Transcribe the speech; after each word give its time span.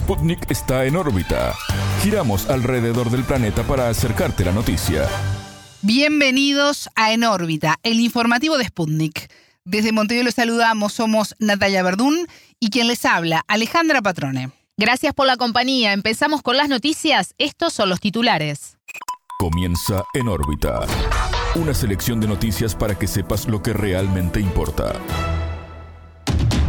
Sputnik 0.00 0.50
está 0.50 0.86
en 0.86 0.96
órbita. 0.96 1.54
Giramos 2.02 2.48
alrededor 2.48 3.10
del 3.10 3.22
planeta 3.22 3.62
para 3.64 3.90
acercarte 3.90 4.46
la 4.46 4.50
noticia. 4.50 5.06
Bienvenidos 5.82 6.88
a 6.94 7.12
En 7.12 7.22
órbita, 7.22 7.76
el 7.82 8.00
informativo 8.00 8.56
de 8.56 8.64
Sputnik. 8.64 9.30
Desde 9.64 9.92
Montevideo 9.92 10.24
los 10.24 10.34
saludamos, 10.34 10.94
somos 10.94 11.36
Natalia 11.38 11.82
Verdún 11.82 12.26
y 12.58 12.70
quien 12.70 12.88
les 12.88 13.04
habla, 13.04 13.44
Alejandra 13.46 14.00
Patrone. 14.00 14.50
Gracias 14.78 15.12
por 15.12 15.26
la 15.26 15.36
compañía. 15.36 15.92
Empezamos 15.92 16.40
con 16.40 16.56
las 16.56 16.70
noticias. 16.70 17.34
Estos 17.36 17.74
son 17.74 17.90
los 17.90 18.00
titulares. 18.00 18.78
Comienza 19.38 20.04
En 20.14 20.28
órbita. 20.28 20.80
Una 21.56 21.74
selección 21.74 22.20
de 22.20 22.26
noticias 22.26 22.74
para 22.74 22.98
que 22.98 23.06
sepas 23.06 23.46
lo 23.46 23.62
que 23.62 23.74
realmente 23.74 24.40
importa. 24.40 24.94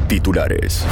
Titulares. 0.09 0.84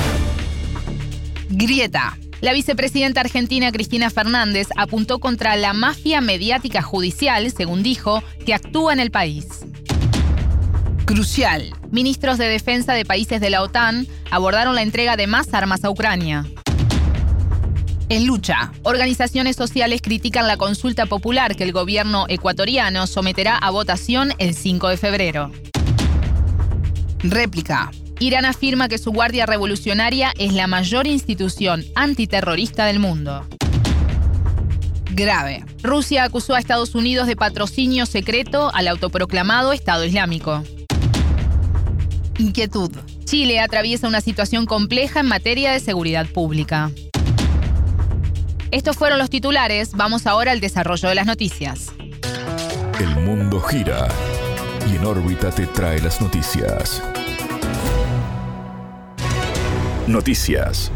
Grieta. 1.50 2.16
La 2.42 2.54
vicepresidenta 2.54 3.22
argentina 3.22 3.72
Cristina 3.72 4.10
Fernández 4.10 4.70
apuntó 4.78 5.20
contra 5.20 5.56
la 5.58 5.74
mafia 5.74 6.22
mediática 6.22 6.82
judicial, 6.82 7.52
según 7.52 7.84
dijo, 7.84 8.24
que 8.46 8.54
actúa 8.54 8.94
en 8.94 9.00
el 9.00 9.12
país. 9.12 9.46
Crucial. 11.06 11.74
Ministros 11.92 12.38
de 12.38 12.48
defensa 12.48 12.94
de 12.94 13.04
países 13.04 13.42
de 13.42 13.50
la 13.50 13.62
OTAN 13.62 14.08
abordaron 14.32 14.76
la 14.76 14.84
entrega 14.84 15.18
de 15.18 15.28
más 15.28 15.54
armas 15.54 15.84
a 15.84 15.90
Ucrania. 15.90 16.46
En 18.10 18.26
lucha. 18.26 18.72
Organizaciones 18.84 19.56
sociales 19.56 20.02
critican 20.02 20.48
la 20.48 20.58
consulta 20.58 21.06
popular 21.08 21.56
que 21.56 21.64
el 21.64 21.74
gobierno 21.74 22.26
ecuatoriano 22.28 23.06
someterá 23.06 23.58
a 23.58 23.70
votación 23.70 24.34
el 24.40 24.56
5 24.56 24.88
de 24.88 24.98
febrero. 24.98 25.52
Réplica. 27.20 27.92
Irán 28.20 28.44
afirma 28.44 28.90
que 28.90 28.98
su 28.98 29.12
Guardia 29.12 29.46
Revolucionaria 29.46 30.34
es 30.38 30.54
la 30.54 30.68
mayor 30.68 31.08
institución 31.08 31.86
antiterrorista 31.96 32.86
del 32.86 33.00
mundo. 33.00 33.48
Grave. 35.12 35.64
Rusia 35.82 36.26
acusó 36.26 36.54
a 36.54 36.60
Estados 36.60 36.96
Unidos 36.96 37.28
de 37.28 37.38
patrocinio 37.38 38.06
secreto 38.06 38.72
al 38.74 38.90
autoproclamado 38.90 39.72
Estado 39.72 40.04
Islámico. 40.04 40.64
Inquietud. 42.38 42.92
Chile 43.24 43.62
atraviesa 43.62 44.08
una 44.08 44.20
situación 44.20 44.66
compleja 44.66 45.22
en 45.22 45.28
materia 45.28 45.72
de 45.72 45.80
seguridad 45.80 46.28
pública. 46.28 46.92
Estos 48.72 48.98
fueron 48.98 49.18
los 49.18 49.30
titulares, 49.30 49.94
vamos 49.94 50.28
ahora 50.28 50.52
al 50.52 50.60
desarrollo 50.60 51.08
de 51.08 51.16
las 51.16 51.26
noticias. 51.26 51.94
El 53.00 53.16
mundo 53.16 53.62
gira 53.62 54.10
y 54.92 54.98
en 54.98 55.06
órbita 55.06 55.52
te 55.52 55.66
trae 55.68 56.02
las 56.02 56.20
noticias. 56.22 57.02
Noticias. 60.10 60.92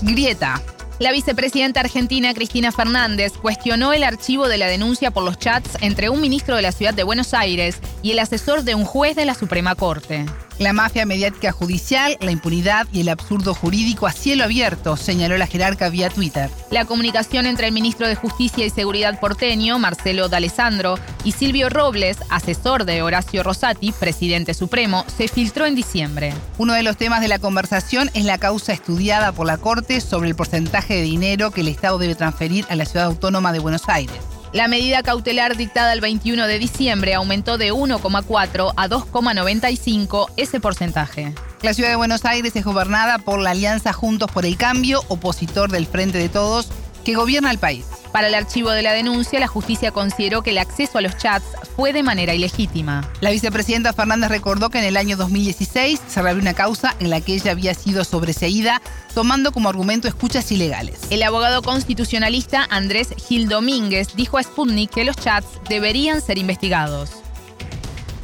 Grieta. 0.00 0.62
La 0.98 1.12
vicepresidenta 1.12 1.80
argentina 1.80 2.32
Cristina 2.32 2.72
Fernández 2.72 3.34
cuestionó 3.34 3.92
el 3.92 4.02
archivo 4.02 4.48
de 4.48 4.56
la 4.56 4.66
denuncia 4.66 5.10
por 5.10 5.22
los 5.22 5.38
chats 5.38 5.76
entre 5.82 6.08
un 6.08 6.22
ministro 6.22 6.56
de 6.56 6.62
la 6.62 6.72
ciudad 6.72 6.94
de 6.94 7.02
Buenos 7.02 7.34
Aires 7.34 7.80
y 8.02 8.12
el 8.12 8.18
asesor 8.18 8.62
de 8.62 8.74
un 8.74 8.86
juez 8.86 9.14
de 9.14 9.26
la 9.26 9.34
Suprema 9.34 9.74
Corte. 9.74 10.24
La 10.58 10.72
mafia 10.72 11.04
mediática 11.04 11.52
judicial, 11.52 12.16
la 12.20 12.30
impunidad 12.30 12.86
y 12.90 13.02
el 13.02 13.10
absurdo 13.10 13.52
jurídico 13.52 14.06
a 14.06 14.12
cielo 14.12 14.44
abierto, 14.44 14.96
señaló 14.96 15.36
la 15.36 15.46
jerarca 15.46 15.90
vía 15.90 16.08
Twitter. 16.08 16.48
La 16.70 16.86
comunicación 16.86 17.44
entre 17.44 17.66
el 17.66 17.74
ministro 17.74 18.08
de 18.08 18.14
Justicia 18.14 18.64
y 18.64 18.70
Seguridad 18.70 19.20
porteño, 19.20 19.78
Marcelo 19.78 20.30
D'Alessandro, 20.30 20.98
y 21.24 21.32
Silvio 21.32 21.68
Robles, 21.68 22.16
asesor 22.30 22.86
de 22.86 23.02
Horacio 23.02 23.42
Rosati, 23.42 23.92
presidente 23.92 24.54
supremo, 24.54 25.04
se 25.14 25.28
filtró 25.28 25.66
en 25.66 25.74
diciembre. 25.74 26.32
Uno 26.56 26.72
de 26.72 26.82
los 26.82 26.96
temas 26.96 27.20
de 27.20 27.28
la 27.28 27.38
conversación 27.38 28.10
es 28.14 28.24
la 28.24 28.38
causa 28.38 28.72
estudiada 28.72 29.32
por 29.32 29.46
la 29.46 29.58
Corte 29.58 30.00
sobre 30.00 30.30
el 30.30 30.36
porcentaje 30.36 30.94
de 30.94 31.02
dinero 31.02 31.50
que 31.50 31.60
el 31.60 31.68
Estado 31.68 31.98
debe 31.98 32.14
transferir 32.14 32.64
a 32.70 32.76
la 32.76 32.86
ciudad 32.86 33.06
autónoma 33.06 33.52
de 33.52 33.58
Buenos 33.58 33.88
Aires. 33.88 34.35
La 34.56 34.68
medida 34.68 35.02
cautelar 35.02 35.54
dictada 35.58 35.92
el 35.92 36.00
21 36.00 36.46
de 36.46 36.58
diciembre 36.58 37.12
aumentó 37.12 37.58
de 37.58 37.74
1,4 37.74 38.72
a 38.74 38.88
2,95 38.88 40.30
ese 40.38 40.60
porcentaje. 40.60 41.34
La 41.60 41.74
ciudad 41.74 41.90
de 41.90 41.96
Buenos 41.96 42.24
Aires 42.24 42.56
es 42.56 42.64
gobernada 42.64 43.18
por 43.18 43.38
la 43.38 43.50
Alianza 43.50 43.92
Juntos 43.92 44.30
por 44.32 44.46
el 44.46 44.56
Cambio, 44.56 45.02
opositor 45.08 45.70
del 45.70 45.86
Frente 45.86 46.16
de 46.16 46.30
Todos, 46.30 46.70
que 47.04 47.14
gobierna 47.14 47.50
el 47.50 47.58
país. 47.58 47.84
Para 48.16 48.28
el 48.28 48.34
archivo 48.34 48.70
de 48.70 48.80
la 48.80 48.94
denuncia, 48.94 49.38
la 49.38 49.46
justicia 49.46 49.90
consideró 49.90 50.40
que 50.40 50.48
el 50.48 50.56
acceso 50.56 50.96
a 50.96 51.02
los 51.02 51.18
chats 51.18 51.44
fue 51.76 51.92
de 51.92 52.02
manera 52.02 52.32
ilegítima. 52.32 53.02
La 53.20 53.30
vicepresidenta 53.30 53.92
Fernández 53.92 54.30
recordó 54.30 54.70
que 54.70 54.78
en 54.78 54.84
el 54.84 54.96
año 54.96 55.18
2016 55.18 56.00
se 56.00 56.22
reabrió 56.22 56.40
una 56.40 56.54
causa 56.54 56.96
en 56.98 57.10
la 57.10 57.20
que 57.20 57.34
ella 57.34 57.50
había 57.50 57.74
sido 57.74 58.04
sobreseída, 58.04 58.80
tomando 59.14 59.52
como 59.52 59.68
argumento 59.68 60.08
escuchas 60.08 60.50
ilegales. 60.50 61.12
El 61.12 61.24
abogado 61.24 61.60
constitucionalista 61.60 62.66
Andrés 62.70 63.14
Gil 63.28 63.50
Domínguez 63.50 64.16
dijo 64.16 64.38
a 64.38 64.42
Sputnik 64.42 64.94
que 64.94 65.04
los 65.04 65.16
chats 65.16 65.60
deberían 65.68 66.22
ser 66.22 66.38
investigados. 66.38 67.22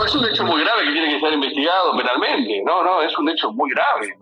Es 0.06 0.14
un 0.14 0.24
hecho 0.24 0.44
muy 0.44 0.62
grave 0.62 0.86
que 0.86 0.92
tiene 0.92 1.12
que 1.12 1.20
ser 1.20 1.34
investigado 1.34 1.98
penalmente. 1.98 2.62
No, 2.64 2.82
no, 2.82 3.02
es 3.02 3.18
un 3.18 3.28
hecho 3.28 3.52
muy 3.52 3.70
grave 3.70 4.16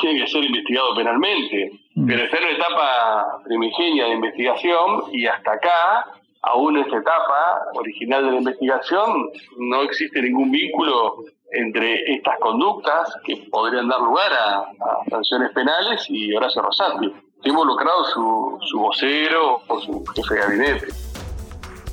tiene 0.00 0.20
que 0.20 0.30
ser 0.30 0.44
investigado 0.44 0.94
penalmente. 0.94 1.72
Mm. 1.94 2.06
Pero 2.06 2.24
está 2.24 2.38
en 2.38 2.44
la 2.44 2.50
etapa 2.50 3.42
primigenia 3.44 4.06
de 4.06 4.14
investigación 4.14 5.04
y 5.12 5.26
hasta 5.26 5.52
acá, 5.52 6.06
aún 6.42 6.76
en 6.76 6.84
esta 6.84 6.98
etapa 6.98 7.62
original 7.74 8.24
de 8.24 8.30
la 8.32 8.38
investigación, 8.38 9.30
no 9.58 9.82
existe 9.82 10.20
ningún 10.20 10.50
vínculo 10.50 11.24
entre 11.52 12.14
estas 12.14 12.38
conductas 12.40 13.12
que 13.24 13.36
podrían 13.50 13.88
dar 13.88 14.00
lugar 14.00 14.32
a, 14.32 14.64
sanciones 15.08 15.52
penales 15.52 16.04
y 16.08 16.34
Horacio 16.34 16.62
Rosati. 16.62 17.06
Está 17.06 17.48
involucrado 17.48 18.04
su, 18.06 18.58
su 18.68 18.78
vocero 18.80 19.60
o 19.68 19.80
su 19.80 20.04
jefe 20.16 20.34
de 20.34 20.40
gabinete. 20.40 20.86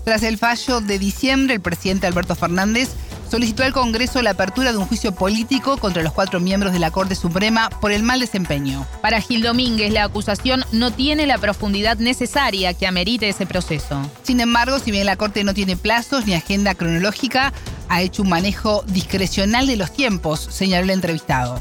Tras 0.04 0.24
el 0.24 0.38
fallo 0.38 0.82
de 0.82 0.98
diciembre, 0.98 1.56
el 1.56 1.62
presidente 1.62 2.08
Alberto 2.08 2.34
Fernández 2.34 2.96
solicitó 3.32 3.64
al 3.64 3.72
Congreso 3.72 4.22
la 4.22 4.32
apertura 4.32 4.74
de 4.74 4.78
un 4.78 4.86
juicio 4.86 5.16
político 5.16 5.78
contra 5.78 6.04
los 6.04 6.12
cuatro 6.12 6.42
miembros 6.42 6.74
de 6.74 6.80
la 6.80 6.92
Corte 6.92 7.16
Suprema 7.16 7.70
por 7.80 7.94
el 7.94 8.04
mal 8.04 8.20
desempeño. 8.20 8.86
Para 9.02 9.22
Gil 9.22 9.42
Domínguez, 9.42 9.94
la 9.94 10.04
acusación 10.04 10.64
no 10.74 10.92
tiene 10.92 11.26
la 11.26 11.38
profundidad 11.38 11.96
necesaria 11.96 12.74
que 12.74 12.88
amerite 12.88 13.30
ese 13.30 13.46
proceso. 13.46 14.02
Sin 14.24 14.42
embargo, 14.42 14.80
si 14.80 14.92
bien 14.92 15.06
la 15.06 15.16
Corte 15.16 15.46
no 15.46 15.54
tiene 15.54 15.78
plazos 15.78 16.28
ni 16.28 16.34
agenda 16.34 16.76
cronológica, 16.76 17.54
ha 17.88 18.02
hecho 18.02 18.24
un 18.24 18.30
manejo 18.30 18.84
discrecional 18.88 19.66
de 19.66 19.78
los 19.78 19.94
tiempos, 19.94 20.42
señaló 20.42 20.84
el 20.84 20.90
entrevistado. 20.90 21.56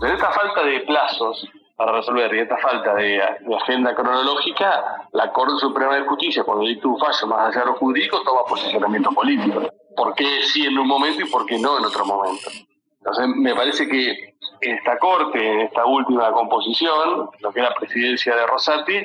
En 0.00 0.12
esta 0.12 0.30
falta 0.32 0.64
de 0.64 0.80
plazos 0.80 1.46
para 1.76 1.92
resolver 1.92 2.34
y 2.34 2.40
esta 2.40 2.56
falta 2.56 2.94
de, 2.94 3.20
agenda 3.62 3.94
cronológica, 3.94 5.06
la 5.12 5.30
Corte 5.30 5.58
Suprema 5.60 5.96
de 5.96 6.06
Justicia, 6.06 6.42
cuando 6.42 6.64
dicta 6.64 6.88
un 6.88 6.98
fallo 6.98 7.26
más 7.26 7.50
allá 7.50 7.60
de 7.60 7.66
lo 7.66 7.74
jurídico, 7.74 8.22
toma 8.22 8.44
posicionamiento 8.48 9.10
político 9.10 9.60
por 9.96 10.14
qué 10.14 10.42
sí 10.42 10.66
en 10.66 10.78
un 10.78 10.86
momento 10.86 11.22
y 11.22 11.28
por 11.28 11.46
qué 11.46 11.58
no 11.58 11.78
en 11.78 11.84
otro 11.84 12.04
momento. 12.04 12.50
Entonces, 12.98 13.28
me 13.36 13.54
parece 13.54 13.88
que 13.88 14.34
esta 14.60 14.98
corte, 14.98 15.38
en 15.38 15.60
esta 15.60 15.86
última 15.86 16.30
composición, 16.32 17.30
lo 17.40 17.52
que 17.52 17.60
es 17.60 17.68
la 17.68 17.74
presidencia 17.74 18.34
de 18.36 18.46
Rosati, 18.46 18.98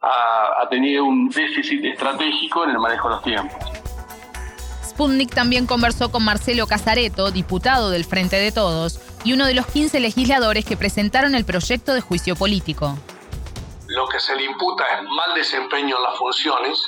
ha, 0.00 0.62
ha 0.62 0.68
tenido 0.68 1.04
un 1.04 1.28
déficit 1.28 1.84
estratégico 1.84 2.64
en 2.64 2.70
el 2.70 2.78
manejo 2.78 3.08
de 3.08 3.14
los 3.14 3.24
tiempos. 3.24 3.80
Sputnik 4.84 5.34
también 5.34 5.66
conversó 5.66 6.10
con 6.12 6.24
Marcelo 6.24 6.66
Casareto, 6.66 7.30
diputado 7.30 7.90
del 7.90 8.04
Frente 8.04 8.36
de 8.36 8.52
Todos, 8.52 9.00
y 9.24 9.32
uno 9.32 9.46
de 9.46 9.54
los 9.54 9.66
15 9.66 10.00
legisladores 10.00 10.64
que 10.64 10.76
presentaron 10.76 11.34
el 11.34 11.44
proyecto 11.44 11.94
de 11.94 12.00
juicio 12.00 12.36
político. 12.36 12.98
Lo 13.88 14.06
que 14.08 14.20
se 14.20 14.36
le 14.36 14.44
imputa 14.44 14.84
es 14.84 15.02
mal 15.02 15.34
desempeño 15.34 15.96
en 15.96 16.02
las 16.02 16.16
funciones 16.16 16.78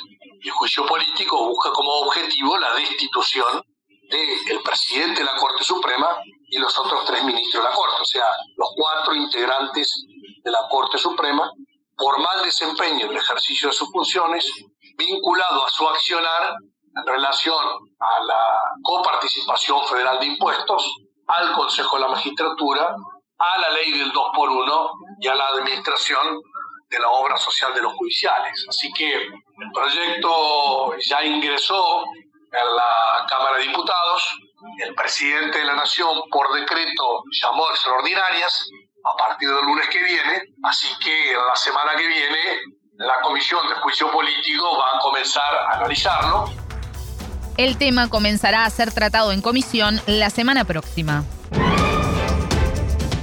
el 0.43 0.51
juicio 0.51 0.85
político 0.85 1.47
busca 1.47 1.71
como 1.71 1.91
objetivo 2.01 2.57
la 2.57 2.73
destitución 2.73 3.63
del 4.09 4.61
presidente 4.63 5.21
de 5.21 5.25
la 5.25 5.35
Corte 5.37 5.63
Suprema 5.63 6.19
y 6.47 6.57
los 6.57 6.77
otros 6.77 7.05
tres 7.05 7.23
ministros 7.23 7.63
de 7.63 7.69
la 7.69 7.75
Corte, 7.75 7.95
o 8.01 8.05
sea, 8.05 8.25
los 8.57 8.69
cuatro 8.75 9.15
integrantes 9.15 10.05
de 10.43 10.51
la 10.51 10.67
Corte 10.69 10.97
Suprema, 10.97 11.51
por 11.97 12.19
mal 12.19 12.43
desempeño 12.43 13.05
en 13.05 13.11
el 13.11 13.17
ejercicio 13.17 13.69
de 13.69 13.73
sus 13.73 13.89
funciones, 13.91 14.45
vinculado 14.97 15.65
a 15.65 15.69
su 15.69 15.87
accionar 15.87 16.55
en 16.95 17.07
relación 17.07 17.65
a 17.99 18.23
la 18.23 18.61
coparticipación 18.83 19.83
federal 19.87 20.19
de 20.19 20.27
impuestos, 20.27 20.95
al 21.27 21.53
Consejo 21.53 21.95
de 21.95 22.01
la 22.01 22.09
Magistratura, 22.09 22.95
a 23.37 23.57
la 23.59 23.69
ley 23.71 23.91
del 23.97 24.11
2 24.11 24.27
por 24.35 24.49
1 24.49 24.91
y 25.21 25.27
a 25.27 25.35
la 25.35 25.47
administración 25.47 26.41
de 26.93 26.99
la 26.99 27.09
obra 27.09 27.35
social 27.37 27.73
de 27.73 27.81
los 27.81 27.93
judiciales. 27.93 28.65
Así 28.69 28.91
que 28.93 29.13
el 29.15 29.71
proyecto 29.73 30.95
ya 30.99 31.23
ingresó 31.23 32.05
en 32.05 32.75
la 32.75 33.25
Cámara 33.27 33.57
de 33.57 33.63
Diputados, 33.63 34.39
el 34.77 34.93
presidente 34.93 35.57
de 35.57 35.65
la 35.65 35.73
Nación 35.73 36.21
por 36.31 36.53
decreto 36.53 37.23
llamó 37.41 37.67
extraordinarias 37.71 38.69
a 39.03 39.17
partir 39.17 39.49
del 39.49 39.65
lunes 39.65 39.87
que 39.89 40.03
viene, 40.03 40.43
así 40.63 40.87
que 41.03 41.33
la 41.33 41.55
semana 41.55 41.95
que 41.97 42.07
viene 42.07 42.59
la 42.97 43.19
Comisión 43.21 43.67
de 43.67 43.75
Juicio 43.75 44.11
Político 44.11 44.77
va 44.77 44.97
a 44.97 44.99
comenzar 44.99 45.55
a 45.55 45.77
analizarlo. 45.77 46.45
El 47.57 47.77
tema 47.77 48.07
comenzará 48.07 48.65
a 48.65 48.69
ser 48.69 48.93
tratado 48.93 49.31
en 49.31 49.41
comisión 49.41 49.99
la 50.05 50.29
semana 50.29 50.63
próxima. 50.63 51.23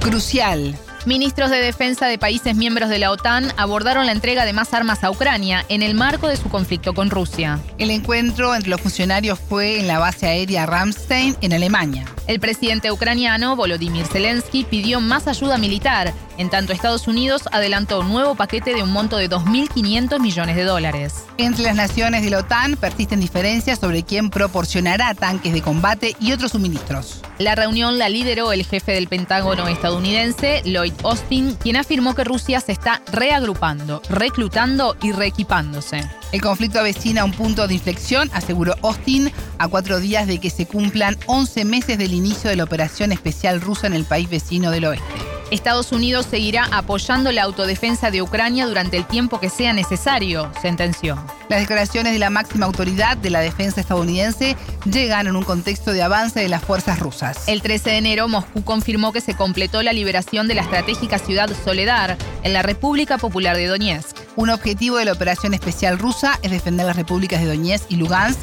Crucial 0.01 0.77
Ministros 1.05 1.49
de 1.49 1.57
defensa 1.57 2.05
de 2.05 2.19
países 2.19 2.55
miembros 2.55 2.87
de 2.87 2.99
la 2.99 3.09
OTAN 3.09 3.51
abordaron 3.57 4.05
la 4.05 4.11
entrega 4.11 4.45
de 4.45 4.53
más 4.53 4.71
armas 4.75 5.03
a 5.03 5.09
Ucrania 5.09 5.65
en 5.67 5.81
el 5.81 5.95
marco 5.95 6.27
de 6.27 6.37
su 6.37 6.47
conflicto 6.47 6.93
con 6.93 7.09
Rusia. 7.09 7.59
El 7.79 7.89
encuentro 7.89 8.53
entre 8.53 8.69
los 8.69 8.81
funcionarios 8.81 9.39
fue 9.39 9.79
en 9.79 9.87
la 9.87 9.97
base 9.97 10.27
aérea 10.27 10.67
Ramstein, 10.67 11.35
en 11.41 11.53
Alemania. 11.53 12.05
El 12.27 12.39
presidente 12.39 12.91
ucraniano 12.91 13.55
Volodymyr 13.55 14.05
Zelensky 14.05 14.63
pidió 14.63 15.01
más 15.01 15.27
ayuda 15.27 15.57
militar, 15.57 16.13
en 16.37 16.49
tanto 16.49 16.71
Estados 16.71 17.07
Unidos 17.07 17.43
adelantó 17.51 17.99
un 17.99 18.09
nuevo 18.09 18.35
paquete 18.35 18.73
de 18.73 18.83
un 18.83 18.91
monto 18.91 19.17
de 19.17 19.29
2.500 19.29 20.19
millones 20.19 20.55
de 20.55 20.63
dólares. 20.63 21.25
Entre 21.37 21.63
las 21.63 21.75
naciones 21.75 22.23
de 22.23 22.29
la 22.29 22.39
OTAN 22.39 22.77
persisten 22.77 23.19
diferencias 23.19 23.79
sobre 23.79 24.03
quién 24.03 24.29
proporcionará 24.29 25.13
tanques 25.13 25.53
de 25.53 25.61
combate 25.61 26.15
y 26.19 26.31
otros 26.31 26.51
suministros. 26.51 27.21
La 27.39 27.55
reunión 27.55 27.97
la 27.97 28.07
lideró 28.07 28.51
el 28.53 28.65
jefe 28.65 28.93
del 28.93 29.07
Pentágono 29.07 29.67
estadounidense, 29.67 30.61
Lloyd 30.63 30.93
Austin, 31.03 31.55
quien 31.55 31.75
afirmó 31.75 32.13
que 32.15 32.23
Rusia 32.23 32.59
se 32.61 32.71
está 32.71 33.01
reagrupando, 33.11 34.01
reclutando 34.09 34.95
y 35.01 35.11
reequipándose. 35.11 36.07
El 36.31 36.41
conflicto 36.41 36.79
avecina 36.79 37.25
un 37.25 37.33
punto 37.33 37.67
de 37.67 37.73
inflexión, 37.73 38.29
aseguró 38.33 38.75
Austin, 38.83 39.31
a 39.57 39.67
cuatro 39.67 39.99
días 39.99 40.27
de 40.27 40.39
que 40.39 40.49
se 40.49 40.65
cumplan 40.65 41.17
11 41.25 41.65
meses 41.65 41.97
del 41.97 42.13
inicio 42.13 42.49
de 42.49 42.55
la 42.55 42.63
operación 42.63 43.11
especial 43.11 43.59
rusa 43.59 43.87
en 43.87 43.93
el 43.93 44.05
país 44.05 44.29
vecino 44.29 44.71
del 44.71 44.85
oeste. 44.85 45.31
Estados 45.51 45.91
Unidos 45.91 46.27
seguirá 46.31 46.69
apoyando 46.71 47.29
la 47.33 47.43
autodefensa 47.43 48.09
de 48.09 48.21
Ucrania 48.21 48.65
durante 48.67 48.95
el 48.95 49.05
tiempo 49.05 49.41
que 49.41 49.49
sea 49.49 49.73
necesario, 49.73 50.49
sentenció. 50.61 51.21
Las 51.49 51.59
declaraciones 51.59 52.13
de 52.13 52.19
la 52.19 52.29
máxima 52.29 52.65
autoridad 52.65 53.17
de 53.17 53.29
la 53.29 53.41
defensa 53.41 53.81
estadounidense 53.81 54.55
llegan 54.85 55.27
en 55.27 55.35
un 55.35 55.43
contexto 55.43 55.91
de 55.91 56.01
avance 56.01 56.39
de 56.39 56.47
las 56.47 56.63
fuerzas 56.63 56.99
rusas. 56.99 57.49
El 57.49 57.61
13 57.61 57.89
de 57.89 57.97
enero, 57.97 58.29
Moscú 58.29 58.63
confirmó 58.63 59.11
que 59.11 59.19
se 59.19 59.35
completó 59.35 59.83
la 59.83 59.91
liberación 59.91 60.47
de 60.47 60.55
la 60.55 60.61
estratégica 60.61 61.19
ciudad 61.19 61.49
Soledar 61.65 62.17
en 62.43 62.53
la 62.53 62.61
República 62.61 63.17
Popular 63.17 63.57
de 63.57 63.67
Donetsk. 63.67 64.20
Un 64.37 64.49
objetivo 64.49 64.97
de 64.97 65.05
la 65.05 65.11
operación 65.11 65.53
especial 65.53 65.99
rusa 65.99 66.39
es 66.41 66.51
defender 66.51 66.85
las 66.85 66.95
repúblicas 66.95 67.41
de 67.41 67.47
Donetsk 67.47 67.91
y 67.91 67.97
Lugansk, 67.97 68.39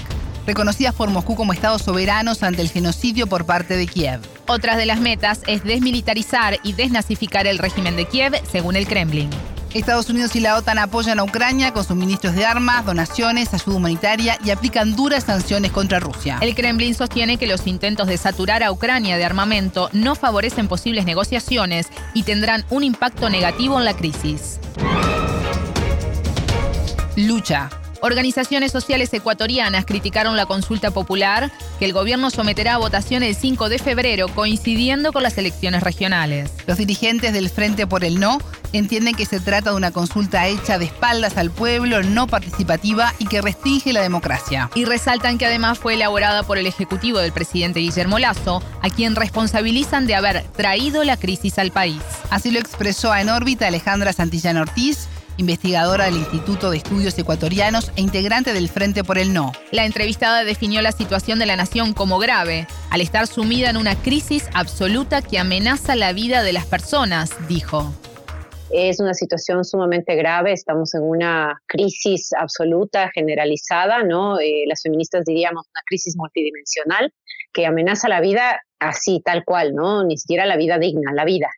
reconocidas 0.46 0.94
por 0.94 1.08
Moscú 1.08 1.35
como 1.35 1.55
estados 1.55 1.82
soberanos 1.82 2.43
ante 2.43 2.61
el 2.61 2.70
genocidio 2.70 3.26
por 3.26 3.46
parte 3.46 3.76
de 3.76 3.87
Kiev. 3.87 4.20
Otra 4.46 4.76
de 4.76 4.85
las 4.85 5.00
metas 5.00 5.40
es 5.46 5.64
desmilitarizar 5.64 6.58
y 6.62 6.75
desnazificar 6.75 7.46
el 7.46 7.58
régimen 7.58 7.96
de 7.96 8.05
Kiev, 8.05 8.32
según 8.50 8.76
el 8.76 8.87
Kremlin. 8.87 9.31
Estados 9.75 10.08
Unidos 10.08 10.35
y 10.35 10.40
la 10.40 10.56
OTAN 10.56 10.79
apoyan 10.79 11.19
a 11.19 11.25
Ucrania 11.25 11.73
con 11.73 11.85
suministros 11.85 12.34
de 12.34 12.46
armas, 12.46 12.87
donaciones, 12.87 13.52
ayuda 13.52 13.76
humanitaria 13.76 14.38
y 14.43 14.50
aplican 14.50 14.96
duras 14.96 15.25
sanciones 15.25 15.73
contra 15.73 16.00
Rusia. 16.00 16.38
El 16.41 16.55
Kremlin 16.55 16.94
sostiene 16.94 17.37
que 17.37 17.46
los 17.46 17.67
intentos 17.67 18.08
de 18.08 18.17
saturar 18.17 18.62
a 18.62 18.73
Ucrania 18.73 19.19
de 19.19 19.25
armamento 19.25 19.91
no 19.93 20.14
favorecen 20.14 20.69
posibles 20.69 21.05
negociaciones 21.05 21.88
y 22.14 22.23
tendrán 22.23 22.64
un 22.70 22.82
impacto 22.82 23.29
negativo 23.29 23.79
en 23.79 23.84
la 23.84 23.94
crisis. 23.94 24.58
Lucha. 27.26 27.69
Organizaciones 28.00 28.70
sociales 28.70 29.12
ecuatorianas 29.12 29.85
criticaron 29.85 30.37
la 30.37 30.47
consulta 30.47 30.93
popular 30.93 31.50
que 31.81 31.85
el 31.85 31.93
gobierno 31.93 32.31
someterá 32.31 32.75
a 32.75 32.79
votación 32.79 33.25
el 33.25 33.35
5 33.35 33.69
de 33.69 33.81
febrero, 33.81 34.29
coincidiendo 34.29 35.12
con 35.12 35.25
las 35.25 35.37
elecciones 35.37 35.82
regionales. 35.82 36.53
Los 36.69 36.79
dirigentes 36.79 37.32
del 37.32 37.50
Frente 37.50 37.88
por 37.88 38.05
el 38.05 38.20
No 38.20 38.38
entienden 38.73 39.17
que 39.17 39.26
se 39.26 39.41
trata 39.41 39.70
de 39.70 39.76
una 39.76 39.91
consulta 39.91 40.47
hecha 40.47 40.79
de 40.79 40.85
espaldas 40.85 41.37
al 41.38 41.50
pueblo, 41.50 42.05
no 42.05 42.29
participativa 42.29 43.12
y 43.19 43.26
que 43.26 43.43
restringe 43.43 43.93
la 43.93 44.03
democracia. 44.03 44.70
Y 44.76 44.85
resaltan 44.85 45.37
que 45.37 45.47
además 45.47 45.81
fue 45.81 45.94
elaborada 45.94 46.44
por 46.44 46.56
el 46.56 46.69
Ejecutivo 46.69 47.19
del 47.19 47.32
presidente 47.32 47.81
Guillermo 47.81 48.20
Lazo, 48.20 48.62
a 48.81 48.91
quien 48.91 49.17
responsabilizan 49.17 50.06
de 50.06 50.15
haber 50.15 50.44
traído 50.53 51.03
la 51.03 51.17
crisis 51.17 51.59
al 51.59 51.73
país. 51.73 52.03
Así 52.31 52.53
lo 52.53 52.61
expresó 52.61 53.12
En 53.12 53.29
órbita 53.29 53.67
Alejandra 53.67 54.12
Santillán 54.12 54.56
Ortiz, 54.56 55.09
investigadora 55.38 56.05
del 56.05 56.19
Instituto 56.19 56.70
de 56.70 56.76
Estudios 56.76 57.19
Ecuatorianos 57.19 57.90
e 57.96 58.02
integrante 58.02 58.52
del 58.52 58.69
Frente 58.69 59.02
por 59.02 59.17
el 59.17 59.32
No. 59.32 59.52
La 59.73 59.87
entrevistada 59.87 60.44
definió 60.44 60.82
la 60.82 60.93
situación 60.93 61.38
de 61.38 61.46
la 61.46 61.56
nación 61.56 61.94
como 61.94 62.19
grave, 62.19 62.67
al 62.90 63.00
estar 63.00 63.26
sumida 63.26 63.70
en 63.70 63.79
una 63.79 63.96
crisis 63.96 64.49
absoluta 64.52 65.23
que 65.23 65.38
amenaza 65.38 65.96
la 65.96 66.12
vida 66.12 66.43
de 66.43 66.52
las 66.52 66.67
personas, 66.67 67.31
dijo. 67.49 67.90
Es 68.70 69.00
una 69.00 69.14
situación 69.14 69.64
sumamente 69.64 70.14
grave, 70.14 70.52
estamos 70.52 70.94
en 70.94 71.02
una 71.02 71.58
crisis 71.67 72.31
absoluta, 72.38 73.11
generalizada, 73.14 74.02
¿no? 74.02 74.38
Eh, 74.38 74.64
las 74.67 74.82
feministas 74.82 75.25
diríamos 75.25 75.64
una 75.73 75.82
crisis 75.87 76.14
multidimensional 76.19 77.11
que 77.55 77.64
amenaza 77.64 78.08
la 78.08 78.20
vida 78.20 78.62
así, 78.79 79.23
tal 79.25 79.44
cual, 79.44 79.75
¿no? 79.75 80.05
Ni 80.05 80.19
siquiera 80.19 80.44
la 80.44 80.56
vida 80.56 80.79
digna, 80.79 81.12
la 81.14 81.25
vida. 81.25 81.49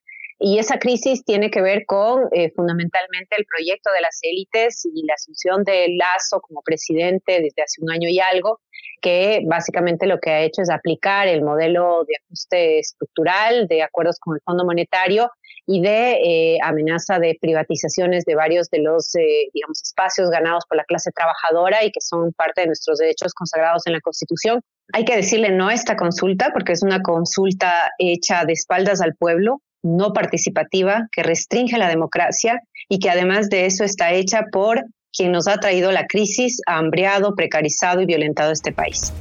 Y 0.42 0.58
esa 0.58 0.78
crisis 0.78 1.22
tiene 1.22 1.50
que 1.50 1.60
ver 1.60 1.84
con 1.84 2.22
eh, 2.32 2.50
fundamentalmente 2.56 3.37
el 3.37 3.44
proyecto 3.44 3.90
de 3.92 4.00
las 4.00 4.20
élites 4.22 4.87
y 4.87 5.04
la 5.04 5.12
asunción 5.12 5.64
de 5.64 5.94
Lazo 5.98 6.40
como 6.40 6.62
presidente 6.62 7.42
desde 7.42 7.62
hace 7.62 7.82
un 7.82 7.90
año 7.90 8.08
y 8.08 8.20
algo, 8.20 8.58
que 9.02 9.42
básicamente 9.46 10.06
lo 10.06 10.19
que 10.19 10.31
ha 10.31 10.40
hecho 10.40 10.62
es 10.62 10.70
aplicar 10.70 11.28
el 11.28 11.42
modelo 11.42 12.04
de 12.08 12.14
ajuste 12.25 12.78
estructural, 12.78 13.66
de 13.69 13.82
acuerdos 13.82 14.19
con 14.19 14.34
el 14.34 14.40
Fondo 14.42 14.64
Monetario 14.64 15.31
y 15.66 15.82
de 15.82 16.12
eh, 16.12 16.58
amenaza 16.62 17.19
de 17.19 17.37
privatizaciones 17.38 18.25
de 18.25 18.34
varios 18.34 18.70
de 18.70 18.78
los, 18.78 19.14
eh, 19.16 19.50
espacios 19.84 20.31
ganados 20.31 20.64
por 20.66 20.78
la 20.78 20.84
clase 20.84 21.10
trabajadora 21.12 21.84
y 21.84 21.92
que 21.92 22.00
son 22.00 22.32
parte 22.32 22.62
de 22.62 22.69
nuestros 22.69 22.96
derechos 22.96 23.34
consagrados 23.34 23.87
en 23.87 23.92
la 23.92 24.00
Constitución. 24.00 24.62
Hay 24.94 25.04
que 25.04 25.16
decirle 25.16 25.50
no 25.50 25.69
a 25.69 25.75
esta 25.75 25.96
consulta 25.96 26.50
porque 26.54 26.72
es 26.72 26.82
una 26.82 27.02
consulta 27.02 27.92
hecha 27.98 28.46
de 28.46 28.54
espaldas 28.54 29.02
al 29.02 29.14
pueblo, 29.14 29.60
no 29.82 30.12
participativa, 30.12 31.09
que 31.12 31.23
restringe 31.23 31.79
la 31.79 31.88
democracia 31.88 32.61
y 32.88 32.99
que 32.99 33.11
además 33.11 33.49
de 33.49 33.67
eso 33.67 33.85
está 33.85 34.12
hecha 34.12 34.47
por 34.53 34.85
quien 35.12 35.32
nos 35.32 35.49
ha 35.49 35.59
traído 35.59 35.91
la 35.93 36.06
crisis, 36.06 36.61
ha 36.67 36.79
hambreado, 36.79 37.35
precarizado 37.35 38.00
y 38.00 38.06
violentado 38.06 38.53
este 38.53 38.73
país. 38.73 39.12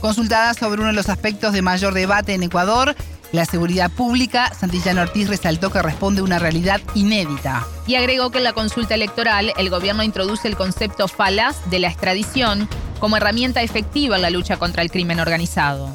Consultada 0.00 0.54
sobre 0.54 0.80
uno 0.80 0.90
de 0.90 0.96
los 0.96 1.08
aspectos 1.08 1.52
de 1.52 1.62
mayor 1.62 1.92
debate 1.92 2.34
en 2.34 2.44
Ecuador, 2.44 2.94
la 3.32 3.44
seguridad 3.44 3.90
pública, 3.90 4.54
Santillán 4.54 4.98
Ortiz 4.98 5.28
resaltó 5.28 5.70
que 5.70 5.82
responde 5.82 6.20
a 6.20 6.24
una 6.24 6.38
realidad 6.38 6.80
inédita. 6.94 7.66
Y 7.86 7.96
agregó 7.96 8.30
que 8.30 8.38
en 8.38 8.44
la 8.44 8.54
consulta 8.54 8.94
electoral 8.94 9.52
el 9.58 9.68
gobierno 9.68 10.02
introduce 10.02 10.48
el 10.48 10.56
concepto 10.56 11.08
falaz 11.08 11.68
de 11.68 11.78
la 11.78 11.88
extradición 11.88 12.68
como 13.00 13.16
herramienta 13.16 13.60
efectiva 13.60 14.16
en 14.16 14.22
la 14.22 14.30
lucha 14.30 14.56
contra 14.56 14.82
el 14.82 14.90
crimen 14.90 15.20
organizado. 15.20 15.94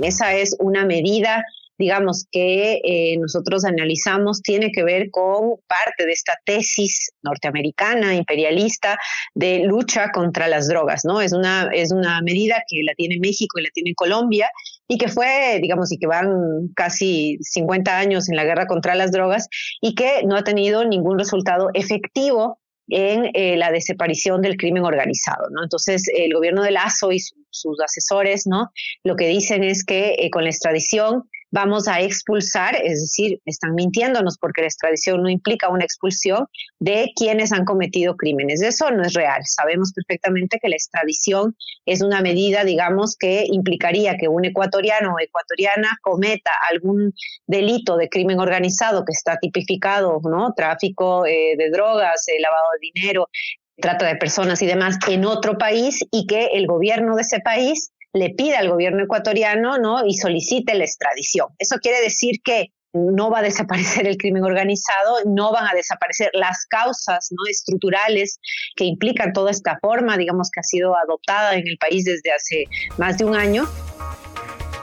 Esa 0.00 0.34
es 0.34 0.54
una 0.60 0.84
medida 0.84 1.44
digamos, 1.78 2.26
que 2.30 2.80
eh, 2.84 3.16
nosotros 3.18 3.64
analizamos 3.64 4.42
tiene 4.42 4.70
que 4.72 4.84
ver 4.84 5.10
con 5.10 5.56
parte 5.66 6.06
de 6.06 6.12
esta 6.12 6.34
tesis 6.44 7.10
norteamericana, 7.22 8.14
imperialista, 8.14 8.98
de 9.34 9.60
lucha 9.64 10.10
contra 10.12 10.48
las 10.48 10.68
drogas, 10.68 11.04
¿no? 11.04 11.20
Es 11.20 11.32
una, 11.32 11.70
es 11.72 11.92
una 11.92 12.20
medida 12.22 12.62
que 12.68 12.82
la 12.84 12.94
tiene 12.94 13.18
México 13.20 13.58
y 13.58 13.62
la 13.62 13.70
tiene 13.72 13.94
Colombia 13.94 14.50
y 14.88 14.98
que 14.98 15.08
fue, 15.08 15.58
digamos, 15.60 15.90
y 15.92 15.98
que 15.98 16.06
van 16.06 16.68
casi 16.76 17.38
50 17.40 17.96
años 17.96 18.28
en 18.28 18.36
la 18.36 18.44
guerra 18.44 18.66
contra 18.66 18.94
las 18.94 19.10
drogas 19.10 19.48
y 19.80 19.94
que 19.94 20.22
no 20.24 20.36
ha 20.36 20.44
tenido 20.44 20.84
ningún 20.84 21.18
resultado 21.18 21.70
efectivo 21.74 22.58
en 22.88 23.30
eh, 23.32 23.56
la 23.56 23.70
desaparición 23.70 24.42
del 24.42 24.56
crimen 24.56 24.84
organizado, 24.84 25.48
¿no? 25.50 25.62
Entonces, 25.62 26.04
el 26.14 26.34
gobierno 26.34 26.62
de 26.62 26.72
Lazo 26.72 27.12
y 27.12 27.20
sus 27.20 27.80
asesores, 27.80 28.46
¿no? 28.46 28.70
Lo 29.02 29.16
que 29.16 29.28
dicen 29.28 29.64
es 29.64 29.84
que 29.84 30.16
eh, 30.18 30.30
con 30.30 30.44
la 30.44 30.50
extradición 30.50 31.24
vamos 31.52 31.86
a 31.86 32.00
expulsar, 32.00 32.74
es 32.74 33.00
decir, 33.00 33.40
están 33.44 33.74
mintiéndonos 33.74 34.38
porque 34.38 34.62
la 34.62 34.68
extradición 34.68 35.22
no 35.22 35.28
implica 35.28 35.68
una 35.68 35.84
expulsión 35.84 36.46
de 36.80 37.12
quienes 37.14 37.52
han 37.52 37.64
cometido 37.64 38.16
crímenes. 38.16 38.62
Eso 38.62 38.90
no 38.90 39.02
es 39.04 39.12
real. 39.12 39.42
Sabemos 39.44 39.92
perfectamente 39.92 40.58
que 40.60 40.70
la 40.70 40.76
extradición 40.76 41.54
es 41.84 42.02
una 42.02 42.22
medida, 42.22 42.64
digamos, 42.64 43.16
que 43.16 43.44
implicaría 43.46 44.16
que 44.16 44.28
un 44.28 44.46
ecuatoriano 44.46 45.14
o 45.14 45.20
ecuatoriana 45.20 45.98
cometa 46.00 46.52
algún 46.70 47.12
delito 47.46 47.98
de 47.98 48.08
crimen 48.08 48.40
organizado 48.40 49.04
que 49.04 49.12
está 49.12 49.36
tipificado, 49.38 50.20
¿no? 50.24 50.54
Tráfico 50.54 51.26
eh, 51.26 51.54
de 51.58 51.70
drogas, 51.70 52.26
eh, 52.28 52.40
lavado 52.40 52.68
de 52.80 52.90
dinero, 52.94 53.28
trata 53.76 54.06
de 54.06 54.16
personas 54.16 54.62
y 54.62 54.66
demás 54.66 54.96
en 55.06 55.26
otro 55.26 55.58
país 55.58 56.00
y 56.10 56.26
que 56.26 56.46
el 56.54 56.66
gobierno 56.66 57.16
de 57.16 57.22
ese 57.22 57.40
país 57.40 57.92
le 58.14 58.30
pide 58.30 58.56
al 58.56 58.68
gobierno 58.68 59.04
ecuatoriano 59.04 59.78
¿no? 59.78 60.04
y 60.06 60.14
solicite 60.14 60.74
la 60.74 60.84
extradición. 60.84 61.48
Eso 61.58 61.76
quiere 61.78 62.00
decir 62.00 62.36
que 62.44 62.68
no 62.92 63.30
va 63.30 63.38
a 63.38 63.42
desaparecer 63.42 64.06
el 64.06 64.18
crimen 64.18 64.44
organizado, 64.44 65.16
no 65.24 65.50
van 65.50 65.66
a 65.66 65.74
desaparecer 65.74 66.30
las 66.34 66.66
causas 66.66 67.28
¿no? 67.30 67.50
estructurales 67.50 68.38
que 68.76 68.84
implican 68.84 69.32
toda 69.32 69.50
esta 69.50 69.78
forma, 69.80 70.18
digamos, 70.18 70.50
que 70.52 70.60
ha 70.60 70.64
sido 70.64 70.94
adoptada 70.96 71.54
en 71.54 71.66
el 71.66 71.78
país 71.78 72.04
desde 72.04 72.32
hace 72.32 72.64
más 72.98 73.16
de 73.16 73.24
un 73.24 73.34
año. 73.34 73.66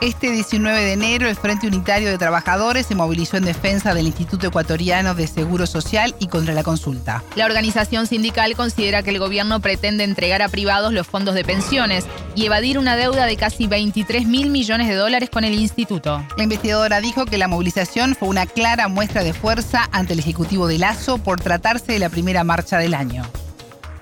Este 0.00 0.30
19 0.30 0.80
de 0.82 0.94
enero, 0.94 1.28
el 1.28 1.36
Frente 1.36 1.66
Unitario 1.66 2.08
de 2.08 2.16
Trabajadores 2.16 2.86
se 2.86 2.94
movilizó 2.94 3.36
en 3.36 3.44
defensa 3.44 3.92
del 3.92 4.06
Instituto 4.06 4.46
Ecuatoriano 4.46 5.14
de 5.14 5.26
Seguro 5.26 5.66
Social 5.66 6.14
y 6.18 6.28
contra 6.28 6.54
la 6.54 6.62
consulta. 6.62 7.22
La 7.36 7.44
organización 7.44 8.06
sindical 8.06 8.56
considera 8.56 9.02
que 9.02 9.10
el 9.10 9.18
gobierno 9.18 9.60
pretende 9.60 10.04
entregar 10.04 10.40
a 10.40 10.48
privados 10.48 10.94
los 10.94 11.06
fondos 11.06 11.34
de 11.34 11.44
pensiones 11.44 12.06
y 12.34 12.46
evadir 12.46 12.78
una 12.78 12.96
deuda 12.96 13.26
de 13.26 13.36
casi 13.36 13.66
23 13.66 14.24
mil 14.26 14.48
millones 14.48 14.88
de 14.88 14.94
dólares 14.94 15.28
con 15.28 15.44
el 15.44 15.52
instituto. 15.52 16.26
La 16.38 16.44
investigadora 16.44 17.02
dijo 17.02 17.26
que 17.26 17.36
la 17.36 17.48
movilización 17.48 18.14
fue 18.14 18.30
una 18.30 18.46
clara 18.46 18.88
muestra 18.88 19.22
de 19.22 19.34
fuerza 19.34 19.86
ante 19.92 20.14
el 20.14 20.20
Ejecutivo 20.20 20.66
de 20.66 20.78
Lazo 20.78 21.18
por 21.18 21.42
tratarse 21.42 21.92
de 21.92 21.98
la 21.98 22.08
primera 22.08 22.42
marcha 22.42 22.78
del 22.78 22.94
año. 22.94 23.24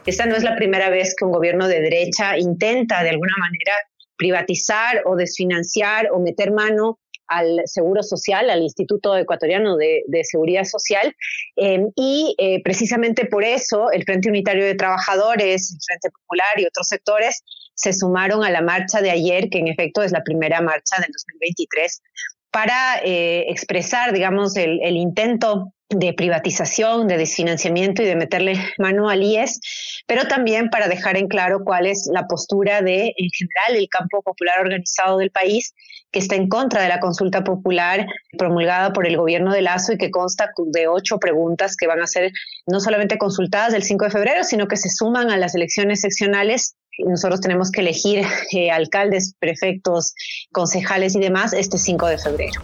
Esta 0.06 0.26
no 0.26 0.36
es 0.36 0.44
la 0.44 0.54
primera 0.54 0.90
vez 0.90 1.16
que 1.18 1.24
un 1.24 1.32
gobierno 1.32 1.66
de 1.66 1.80
derecha 1.80 2.38
intenta 2.38 3.02
de 3.02 3.10
alguna 3.10 3.34
manera 3.40 3.72
privatizar 4.18 5.02
o 5.06 5.16
desfinanciar 5.16 6.10
o 6.12 6.18
meter 6.18 6.52
mano 6.52 6.98
al 7.28 7.62
Seguro 7.66 8.02
Social, 8.02 8.50
al 8.50 8.62
Instituto 8.62 9.16
Ecuatoriano 9.16 9.76
de, 9.76 10.02
Seguridad 10.25 10.64
Social. 10.64 11.14
Em, 11.56 11.90
y 11.94 12.34
eh, 12.38 12.62
precisamente 12.62 13.26
por 13.26 13.44
eso 13.44 13.90
el 13.92 14.04
Frente 14.04 14.28
Unitario 14.28 14.64
de 14.64 14.75
Trabajadores, 14.75 15.72
el 15.72 15.78
Frente 15.87 16.10
Popular 16.10 16.58
y 16.58 16.66
otros 16.66 16.88
sectores 16.88 17.42
se 17.75 17.92
sumaron 17.92 18.44
a 18.44 18.50
la 18.50 18.60
marcha 18.60 19.00
de 19.00 19.10
ayer, 19.10 19.50
que 19.50 19.58
en 19.58 19.68
efecto 19.68 20.02
es 20.02 20.10
la 20.10 20.25
primera 20.25 20.60
marcha 20.60 20.96
del 20.96 21.12
2023, 21.12 22.02
para 22.50 22.98
eh, 23.04 23.46
expresar, 23.50 24.12
digamos, 24.12 24.56
el, 24.56 24.96
intento 24.96 25.72
de 25.90 26.12
privatización, 26.12 27.08
de 27.08 27.16
desfinanciamiento 27.16 28.02
y 28.02 28.06
de 28.06 28.16
meterle 28.16 28.54
mano 28.78 29.08
al 29.08 29.22
IES, 29.22 29.60
pero 30.06 30.26
también 30.26 30.68
para 30.68 30.88
dejar 30.88 31.16
en 31.16 31.28
claro 31.28 31.60
cuál 31.64 31.86
es 31.86 32.08
la 32.12 32.26
postura 32.26 32.82
de, 32.82 33.14
en 33.16 33.30
general, 33.30 33.76
el 33.76 33.88
campo 33.88 34.22
popular 34.22 34.60
organizado 34.60 35.18
del 35.18 35.30
país, 35.30 35.74
que 36.10 36.18
está 36.18 36.36
en 36.36 36.48
contra 36.48 36.82
de 36.82 36.88
la 36.88 37.00
consulta 37.00 37.44
popular 37.44 38.06
promulgada 38.38 38.92
por 38.92 39.06
el 39.06 39.16
gobierno 39.16 39.52
de 39.52 39.62
Lazo 39.62 39.92
y 39.92 39.98
que 39.98 40.10
consta 40.10 40.50
de 40.72 40.88
ocho 40.88 41.18
preguntas 41.18 41.76
que 41.76 41.86
van 41.86 42.00
a 42.00 42.06
ser 42.06 42.32
no 42.66 42.80
solamente 42.80 43.18
consultadas 43.18 43.74
el 43.74 43.82
5 43.82 44.06
de 44.06 44.10
febrero, 44.10 44.44
sino 44.44 44.68
que 44.68 44.76
se 44.76 44.88
suman 44.88 45.30
a 45.30 45.36
las 45.36 45.54
elecciones 45.54 46.00
seccionales 46.00 46.76
nosotros 46.98 47.40
tenemos 47.40 47.70
que 47.70 47.80
elegir 47.80 48.26
eh, 48.52 48.70
alcaldes, 48.70 49.34
prefectos, 49.38 50.14
concejales 50.52 51.14
y 51.14 51.20
demás 51.20 51.52
este 51.52 51.78
5 51.78 52.06
de 52.06 52.18
febrero. 52.18 52.62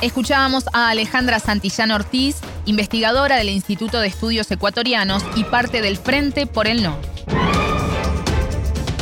Escuchábamos 0.00 0.64
a 0.72 0.90
Alejandra 0.90 1.40
Santillán 1.40 1.90
Ortiz, 1.90 2.36
investigadora 2.66 3.36
del 3.36 3.48
Instituto 3.48 4.00
de 4.00 4.06
Estudios 4.06 4.48
Ecuatorianos 4.50 5.24
y 5.34 5.42
parte 5.44 5.82
del 5.82 5.96
Frente 5.96 6.46
por 6.46 6.68
el 6.68 6.82
No. 6.82 6.96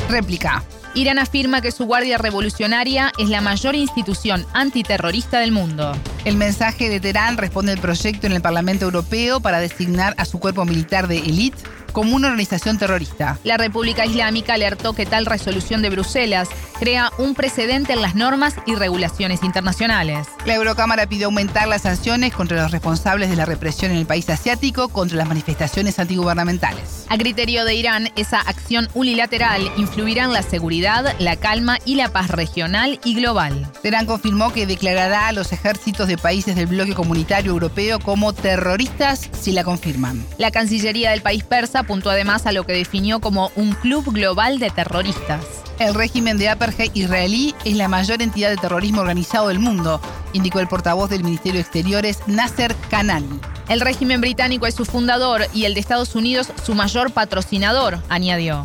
Réplica. 0.09 0.64
Irán 0.95 1.18
afirma 1.18 1.61
que 1.61 1.73
su 1.73 1.85
Guardia 1.85 2.16
Revolucionaria 2.16 3.12
es 3.18 3.28
la 3.28 3.42
mayor 3.42 3.75
institución 3.75 4.47
antiterrorista 4.54 5.40
del 5.40 5.52
mundo. 5.52 5.92
El 6.25 6.37
mensaje 6.37 6.88
de 6.88 7.00
Teherán 7.00 7.37
responde 7.37 7.73
al 7.73 7.78
proyecto 7.78 8.26
en 8.26 8.33
el 8.33 8.40
Parlamento 8.40 8.87
Europeo 8.87 9.40
para 9.40 9.61
designar 9.61 10.14
a 10.16 10.25
su 10.25 10.38
cuerpo 10.40 10.64
militar 10.64 11.06
de 11.06 11.18
élite 11.18 11.59
como 11.97 12.15
una 12.15 12.29
organización 12.29 12.76
terrorista. 12.76 13.38
La 13.43 13.57
República 13.57 14.05
Islámica 14.05 14.53
alertó 14.53 14.93
que 14.93 15.07
tal 15.07 15.25
resolución 15.25 15.81
de 15.81 15.88
Bruselas 15.88 16.47
crea 16.79 17.11
un 17.17 17.35
precedente 17.35 17.95
en 17.95 18.03
las 18.03 18.15
normas 18.15 18.55
y 18.67 18.75
regulaciones 18.75 19.43
internacionales. 19.43 20.26
La 20.45 20.57
Eurocámara 20.57 21.07
pidió 21.07 21.29
aumentar 21.29 21.67
las 21.69 21.83
sanciones 21.83 22.35
contra 22.35 22.62
los 22.62 22.71
responsables 22.71 23.31
de 23.31 23.37
la 23.37 23.47
represión 23.47 23.93
en 23.93 23.97
el 23.97 24.05
país 24.05 24.29
asiático 24.29 24.91
contra 24.91 25.17
las 25.17 25.26
manifestaciones 25.26 25.99
antigubernamentales. 25.99 27.07
A 27.09 27.17
criterio 27.17 27.65
de 27.65 27.75
Irán, 27.75 28.11
esa 28.15 28.41
acción 28.41 28.91
unilateral 28.93 29.73
influirá 29.79 30.25
en 30.25 30.35
la 30.35 30.43
seguridad, 30.43 31.17
la 31.19 31.37
calma 31.37 31.79
y 31.87 31.95
la 31.95 32.11
paz 32.11 32.29
regional 32.29 33.00
y 33.05 33.15
global. 33.15 33.73
Teherán 33.81 34.05
confirmó 34.05 34.53
que 34.53 34.67
declarará 34.67 35.29
a 35.29 35.33
los 35.33 35.50
ejércitos 35.50 36.09
de 36.09 36.19
países 36.19 36.57
del 36.57 36.67
bloque 36.67 36.93
comunitario 36.93 37.53
europeo 37.53 38.00
como 38.00 38.35
terroristas 38.35 39.31
si 39.41 39.53
la 39.53 39.65
confirman. 39.65 40.23
La 40.37 40.50
Cancillería 40.50 41.12
del 41.12 41.23
país 41.23 41.43
persa 41.43 41.86
apuntó 41.87 42.11
además 42.11 42.47
a 42.47 42.52
lo 42.52 42.66
que 42.66 42.73
definió 42.73 43.21
como 43.21 43.52
un 43.55 43.73
club 43.73 44.12
global 44.12 44.59
de 44.59 44.71
terroristas. 44.71 45.45
El 45.78 45.95
régimen 45.95 46.37
de 46.37 46.49
apartheid 46.49 46.90
israelí 46.95 47.55
es 47.64 47.76
la 47.76 47.87
mayor 47.87 48.23
entidad 48.23 48.50
de 48.50 48.57
terrorismo 48.57 49.02
organizado 49.02 49.49
del 49.49 49.61
mundo, 49.61 50.00
indicó 50.33 50.59
el 50.59 50.66
portavoz 50.66 51.11
del 51.11 51.23
Ministerio 51.23 51.59
de 51.59 51.61
Exteriores, 51.61 52.19
Nasser 52.26 52.75
Kanani. 52.90 53.38
El 53.69 53.81
régimen 53.81 54.21
británico 54.21 54.66
es 54.66 54.75
su 54.75 54.85
fundador 54.85 55.43
y 55.55 55.64
el 55.64 55.75
de 55.75 55.81
Estados 55.81 56.16
Unidos 56.16 56.49
su 56.64 56.75
mayor 56.75 57.12
patrocinador, 57.12 57.99
añadió. 58.09 58.64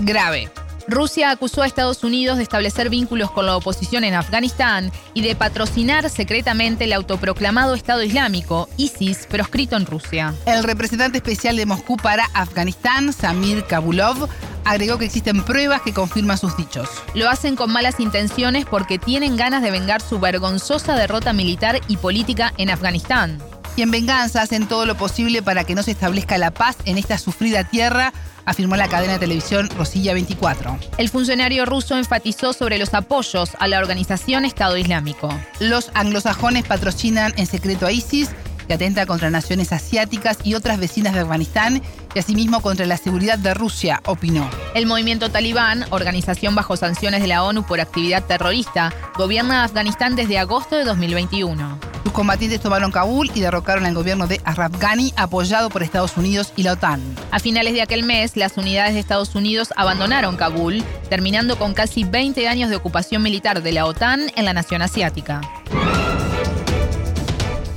Grave. 0.00 0.50
Rusia 0.88 1.30
acusó 1.30 1.62
a 1.62 1.66
Estados 1.66 2.04
Unidos 2.04 2.36
de 2.36 2.44
establecer 2.44 2.90
vínculos 2.90 3.32
con 3.32 3.44
la 3.44 3.56
oposición 3.56 4.04
en 4.04 4.14
Afganistán 4.14 4.92
y 5.14 5.22
de 5.22 5.34
patrocinar 5.34 6.08
secretamente 6.10 6.84
el 6.84 6.92
autoproclamado 6.92 7.74
Estado 7.74 8.04
Islámico, 8.04 8.68
ISIS, 8.76 9.26
proscrito 9.26 9.76
en 9.76 9.86
Rusia. 9.86 10.32
El 10.46 10.62
representante 10.62 11.18
especial 11.18 11.56
de 11.56 11.66
Moscú 11.66 11.96
para 11.96 12.26
Afganistán, 12.34 13.12
Samir 13.12 13.64
Kabulov, 13.64 14.28
agregó 14.64 14.96
que 14.98 15.06
existen 15.06 15.44
pruebas 15.44 15.82
que 15.82 15.92
confirman 15.92 16.38
sus 16.38 16.56
dichos. 16.56 16.88
Lo 17.14 17.28
hacen 17.28 17.56
con 17.56 17.72
malas 17.72 17.98
intenciones 17.98 18.64
porque 18.64 18.98
tienen 18.98 19.36
ganas 19.36 19.62
de 19.62 19.72
vengar 19.72 20.00
su 20.00 20.20
vergonzosa 20.20 20.94
derrota 20.94 21.32
militar 21.32 21.80
y 21.88 21.96
política 21.96 22.52
en 22.58 22.70
Afganistán. 22.70 23.38
Y 23.74 23.82
en 23.82 23.90
venganza 23.90 24.40
hacen 24.40 24.68
todo 24.68 24.86
lo 24.86 24.94
posible 24.94 25.42
para 25.42 25.64
que 25.64 25.74
no 25.74 25.82
se 25.82 25.90
establezca 25.90 26.38
la 26.38 26.52
paz 26.52 26.76
en 26.84 26.96
esta 26.96 27.18
sufrida 27.18 27.64
tierra 27.64 28.12
afirmó 28.46 28.76
la 28.76 28.88
cadena 28.88 29.14
de 29.14 29.18
televisión 29.18 29.68
Rosilla 29.76 30.14
24. 30.14 30.78
El 30.96 31.10
funcionario 31.10 31.66
ruso 31.66 31.96
enfatizó 31.96 32.52
sobre 32.52 32.78
los 32.78 32.94
apoyos 32.94 33.50
a 33.58 33.68
la 33.68 33.78
organización 33.78 34.44
Estado 34.44 34.78
Islámico. 34.78 35.28
Los 35.60 35.90
anglosajones 35.94 36.64
patrocinan 36.64 37.34
en 37.36 37.46
secreto 37.46 37.84
a 37.84 37.92
ISIS 37.92 38.30
que 38.66 38.74
atenta 38.74 39.06
contra 39.06 39.30
naciones 39.30 39.72
asiáticas 39.72 40.38
y 40.42 40.54
otras 40.54 40.78
vecinas 40.78 41.14
de 41.14 41.20
Afganistán 41.20 41.82
y 42.14 42.18
asimismo 42.18 42.60
contra 42.60 42.86
la 42.86 42.96
seguridad 42.96 43.38
de 43.38 43.54
Rusia, 43.54 44.00
opinó. 44.06 44.48
El 44.74 44.86
movimiento 44.86 45.30
talibán, 45.30 45.84
organización 45.90 46.54
bajo 46.54 46.76
sanciones 46.76 47.20
de 47.20 47.28
la 47.28 47.42
ONU 47.44 47.64
por 47.64 47.80
actividad 47.80 48.24
terrorista, 48.24 48.92
gobierna 49.16 49.64
Afganistán 49.64 50.16
desde 50.16 50.38
agosto 50.38 50.76
de 50.76 50.84
2021. 50.84 51.78
Sus 52.06 52.12
combatientes 52.12 52.60
tomaron 52.60 52.92
Kabul 52.92 53.32
y 53.34 53.40
derrocaron 53.40 53.84
al 53.84 53.92
gobierno 53.92 54.28
de 54.28 54.40
Ashraf 54.44 54.78
Ghani, 54.78 55.12
apoyado 55.16 55.70
por 55.70 55.82
Estados 55.82 56.16
Unidos 56.16 56.52
y 56.54 56.62
la 56.62 56.74
OTAN. 56.74 57.02
A 57.32 57.40
finales 57.40 57.74
de 57.74 57.82
aquel 57.82 58.04
mes, 58.04 58.36
las 58.36 58.56
unidades 58.56 58.94
de 58.94 59.00
Estados 59.00 59.34
Unidos 59.34 59.74
abandonaron 59.74 60.36
Kabul, 60.36 60.84
terminando 61.10 61.58
con 61.58 61.74
casi 61.74 62.04
20 62.04 62.46
años 62.46 62.70
de 62.70 62.76
ocupación 62.76 63.24
militar 63.24 63.60
de 63.60 63.72
la 63.72 63.86
OTAN 63.86 64.30
en 64.36 64.44
la 64.44 64.52
nación 64.52 64.82
asiática. 64.82 65.40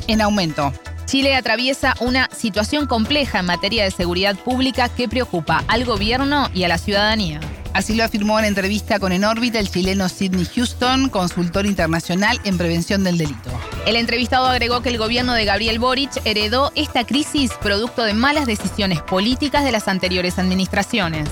En 0.06 0.22
aumento. 0.22 0.74
Chile 1.06 1.36
atraviesa 1.36 1.96
una 2.00 2.30
situación 2.30 2.86
compleja 2.86 3.40
en 3.40 3.48
materia 3.48 3.84
de 3.84 3.90
seguridad 3.90 4.36
pública 4.36 4.90
que 4.90 5.10
preocupa 5.10 5.64
al 5.68 5.86
gobierno 5.86 6.52
y 6.54 6.66
a 6.66 6.68
la 6.68 6.78
ciudadanía. 6.78 7.40
Así 7.74 7.94
lo 7.94 8.04
afirmó 8.04 8.40
en 8.40 8.46
entrevista 8.46 9.00
con 9.00 9.12
En 9.12 9.24
órbita 9.24 9.60
el 9.60 9.70
chileno 9.70 10.10
Sidney 10.10 10.46
Houston, 10.56 11.10
consultor 11.10 11.66
internacional 11.66 12.40
en 12.44 12.58
prevención 12.58 13.04
del 13.04 13.18
delito. 13.18 13.52
El 13.86 13.96
entrevistado 13.96 14.48
agregó 14.48 14.82
que 14.82 14.90
el 14.90 14.98
gobierno 14.98 15.34
de 15.34 15.46
Gabriel 15.46 15.80
Boric 15.80 16.12
heredó 16.26 16.72
esta 16.76 17.06
crisis 17.06 17.52
producto 17.62 18.04
de 18.04 18.14
malas 18.14 18.48
decisiones 18.48 19.02
políticas 19.02 19.64
de 19.64 19.72
las 19.72 19.88
anteriores 19.88 20.40
administraciones. 20.40 21.30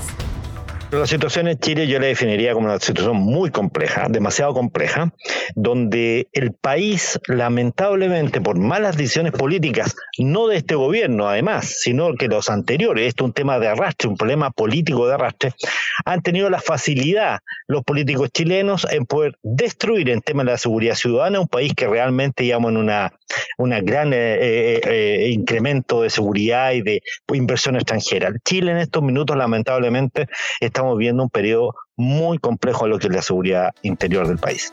La 0.90 1.06
situación 1.06 1.48
en 1.48 1.58
Chile 1.58 1.86
yo 1.86 1.98
la 1.98 2.06
definiría 2.06 2.54
como 2.54 2.66
una 2.66 2.80
situación 2.80 3.18
muy 3.18 3.50
compleja, 3.50 4.06
demasiado 4.08 4.54
compleja, 4.54 5.12
donde 5.54 6.28
el 6.32 6.54
país, 6.54 7.20
lamentablemente, 7.26 8.40
por 8.40 8.58
malas 8.58 8.96
decisiones 8.96 9.32
políticas, 9.32 9.94
no 10.18 10.48
de 10.48 10.56
este 10.56 10.76
gobierno 10.76 11.28
además, 11.28 11.76
sino 11.80 12.14
que 12.14 12.28
los 12.28 12.48
anteriores, 12.48 13.06
esto 13.06 13.24
es 13.24 13.28
un 13.28 13.34
tema 13.34 13.58
de 13.58 13.68
arrastre, 13.68 14.08
un 14.08 14.16
problema 14.16 14.50
político 14.50 15.06
de 15.06 15.14
arrastre, 15.14 15.52
han 16.06 16.22
tenido 16.22 16.48
la 16.48 16.60
facilidad 16.60 17.40
los 17.68 17.84
políticos 17.84 18.30
chilenos 18.32 18.86
en 18.90 19.04
poder 19.04 19.36
destruir 19.42 20.08
en 20.08 20.22
tema 20.22 20.42
de 20.42 20.52
la 20.52 20.58
seguridad 20.58 20.94
ciudadana 20.94 21.38
un 21.38 21.48
país 21.48 21.74
que 21.74 21.86
realmente, 21.86 22.48
en 22.48 22.76
una, 22.78 23.12
una 23.58 23.80
gran 23.80 24.14
eh, 24.14 24.16
eh, 24.16 24.80
eh, 24.84 25.28
incremento 25.28 26.00
de 26.00 26.08
seguridad 26.08 26.72
y 26.72 26.80
de 26.80 27.02
inversión 27.34 27.76
extranjera. 27.76 28.32
Chile 28.42 28.70
en 28.70 28.78
estos 28.78 29.02
minutos, 29.02 29.36
lamentablemente, 29.36 30.28
está 30.60 30.77
estamos 30.78 30.96
viendo 30.96 31.24
un 31.24 31.30
periodo 31.30 31.74
muy 31.96 32.38
complejo 32.38 32.84
en 32.84 32.92
lo 32.92 32.98
que 33.00 33.08
es 33.08 33.12
la 33.12 33.22
seguridad 33.22 33.74
interior 33.82 34.28
del 34.28 34.38
país. 34.38 34.70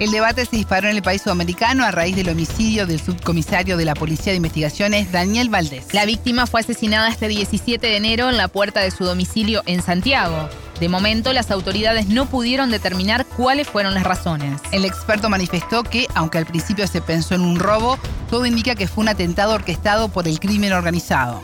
El 0.00 0.10
debate 0.10 0.44
se 0.44 0.56
disparó 0.56 0.88
en 0.88 0.96
el 0.96 1.02
país 1.02 1.22
sudamericano 1.22 1.84
a 1.84 1.92
raíz 1.92 2.16
del 2.16 2.28
homicidio 2.28 2.84
del 2.84 3.00
subcomisario 3.00 3.76
de 3.76 3.84
la 3.84 3.94
Policía 3.94 4.32
de 4.32 4.38
Investigaciones, 4.38 5.12
Daniel 5.12 5.50
Valdés. 5.50 5.94
La 5.94 6.04
víctima 6.04 6.48
fue 6.48 6.62
asesinada 6.62 7.08
este 7.08 7.28
17 7.28 7.86
de 7.86 7.96
enero 7.96 8.28
en 8.28 8.36
la 8.36 8.48
puerta 8.48 8.80
de 8.80 8.90
su 8.90 9.04
domicilio 9.04 9.62
en 9.66 9.82
Santiago. 9.82 10.48
De 10.80 10.88
momento, 10.88 11.32
las 11.32 11.52
autoridades 11.52 12.08
no 12.08 12.26
pudieron 12.26 12.72
determinar 12.72 13.24
cuáles 13.24 13.68
fueron 13.68 13.94
las 13.94 14.02
razones. 14.02 14.60
El 14.72 14.84
experto 14.84 15.30
manifestó 15.30 15.84
que, 15.84 16.08
aunque 16.16 16.38
al 16.38 16.46
principio 16.46 16.88
se 16.88 17.00
pensó 17.00 17.36
en 17.36 17.42
un 17.42 17.60
robo, 17.60 17.98
todo 18.28 18.46
indica 18.46 18.74
que 18.74 18.88
fue 18.88 19.02
un 19.02 19.10
atentado 19.10 19.54
orquestado 19.54 20.08
por 20.08 20.26
el 20.26 20.40
crimen 20.40 20.72
organizado. 20.72 21.40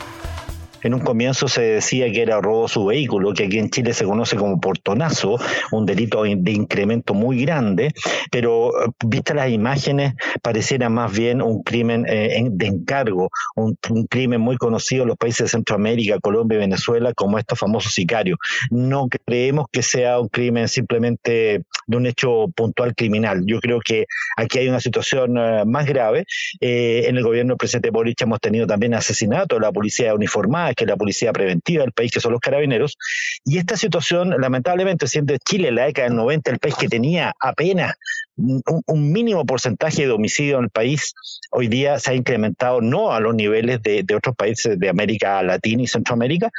En 0.83 0.95
un 0.95 1.01
comienzo 1.01 1.49
se 1.49 1.63
decía 1.63 2.11
que 2.11 2.23
era 2.23 2.41
robo 2.41 2.69
su 2.69 2.87
vehículo, 2.87 3.33
que 3.33 3.45
aquí 3.45 3.59
en 3.59 3.71
Chile 3.71 3.95
se 3.95 4.05
conoce 4.05 4.37
como 4.37 4.61
portonazo, 4.61 5.37
un 5.73 5.87
delito 5.87 6.23
de 6.23 6.53
incremento 6.53 7.15
muy 7.15 7.43
grande, 7.43 7.93
pero 8.31 8.73
vista 9.05 9.35
las 9.35 9.51
imágenes 9.51 10.15
pareciera 10.43 10.89
más 10.89 11.13
bien 11.13 11.43
un 11.43 11.63
crimen 11.63 12.07
eh, 12.09 12.43
de 12.51 12.67
encargo, 12.67 13.31
un, 13.57 13.77
crimen 14.09 14.41
muy 14.41 14.57
conocido 14.57 15.03
en 15.03 15.09
los 15.09 15.17
países 15.17 15.47
de 15.47 15.49
Centroamérica, 15.49 16.19
Colombia 16.21 16.57
y 16.57 16.61
Venezuela 16.61 17.13
como 17.15 17.39
estos 17.39 17.59
famosos 17.59 17.93
sicarios. 17.93 18.39
No 18.71 19.09
creemos 19.09 19.67
que 19.71 19.83
sea 19.83 20.19
un 20.19 20.29
crimen 20.29 20.69
simplemente 20.69 21.63
de 21.87 21.97
un 21.97 22.07
hecho 22.07 22.47
puntual 22.55 22.95
criminal. 22.95 23.43
Yo 23.47 23.61
creo 23.61 23.81
que 23.81 24.07
aquí 24.37 24.59
hay 24.59 24.69
una 24.69 24.81
situación 24.81 25.37
eh, 25.39 25.65
más 25.67 25.87
grave. 25.87 26.25
Eh, 26.61 27.05
en 27.07 27.17
el 27.17 27.23
gobierno 27.23 27.53
del 27.53 27.59
presidente 27.59 27.91
Boric 27.91 28.21
hemos 28.23 28.41
tenido 28.41 28.67
también 28.67 28.95
asesinatos 28.95 29.59
de 29.59 29.67
la 29.67 29.73
policía 29.73 30.15
uniformada, 30.15 30.70
que 30.75 30.85
es 30.85 30.91
la 30.91 30.97
policía 30.97 31.33
preventiva 31.33 31.83
del 31.83 31.93
país, 31.93 32.11
que 32.13 32.21
son 32.21 32.33
los 32.33 32.41
carabineros. 32.41 32.97
Y 33.45 33.59
esta 33.59 33.77
situación, 33.77 34.31
lamentablemente, 34.39 35.07
siendo 35.07 35.35
Chile 35.39 35.69
en 35.69 35.77
la 35.77 35.87
década 35.87 36.09
del 36.09 36.17
90 36.17 36.51
el 36.51 36.59
país 36.59 36.75
que 36.75 36.89
tenía 36.89 37.33
apenas 37.41 37.97
un, 38.37 39.13
mínimo 39.13 39.45
porcentaje 39.45 40.07
de 40.07 40.13
homicidio 40.13 40.59
en 40.59 40.65
el 40.65 40.71
país, 40.71 41.15
hoy 41.51 41.69
día 41.69 41.99
se 41.99 42.13
ha 42.13 42.15
incrementado 42.15 42.81
no 42.81 43.13
a 43.13 43.21
los 43.21 43.35
niveles 43.35 43.83
de, 43.83 44.05
otros 44.17 44.35
países 44.35 44.79
de 44.79 44.89
América 44.89 45.43
Latina 45.43 45.83
y 45.83 45.87
Centroamérica, 45.87 46.51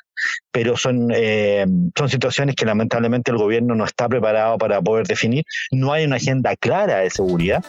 pero 0.51 0.77
son, 0.77 1.09
eh, 1.13 1.65
son 1.97 2.09
situaciones 2.09 2.55
que 2.55 2.65
lamentablemente 2.65 3.31
el 3.31 3.37
gobierno 3.37 3.75
no 3.75 3.85
está 3.85 4.07
preparado 4.07 4.57
para 4.57 4.81
poder 4.81 5.07
definir. 5.07 5.43
No 5.71 5.93
hay 5.93 6.05
una 6.05 6.17
agenda 6.17 6.55
clara 6.55 6.99
de 6.99 7.09
seguridad. 7.09 7.63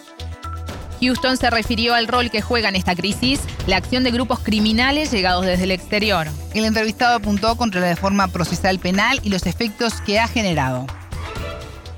Houston 1.02 1.36
se 1.36 1.50
refirió 1.50 1.94
al 1.94 2.08
rol 2.08 2.30
que 2.30 2.40
juega 2.40 2.68
en 2.68 2.76
esta 2.76 2.94
crisis 2.94 3.40
la 3.66 3.76
acción 3.76 4.04
de 4.04 4.12
grupos 4.12 4.38
criminales 4.38 5.10
llegados 5.10 5.44
desde 5.44 5.64
el 5.64 5.72
exterior. 5.72 6.28
El 6.54 6.64
entrevistado 6.64 7.16
apuntó 7.16 7.56
contra 7.56 7.80
la 7.80 7.88
reforma 7.88 8.28
procesal 8.28 8.78
penal 8.78 9.20
y 9.22 9.30
los 9.30 9.46
efectos 9.46 10.00
que 10.00 10.20
ha 10.20 10.28
generado 10.28 10.86